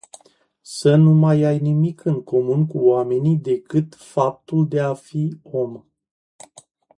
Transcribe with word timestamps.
Să 0.75 0.95
nu 0.95 1.13
mai 1.13 1.41
ai 1.43 1.59
nimic 1.59 2.05
în 2.05 2.23
comun 2.23 2.67
cu 2.67 2.77
oamenii 2.79 3.37
decât 3.37 3.95
faptul 3.95 4.67
de 4.67 4.79
afi 4.79 5.27
om. 5.43 5.83